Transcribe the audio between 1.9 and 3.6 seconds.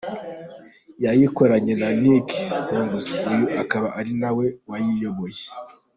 Nick Hughes, uyu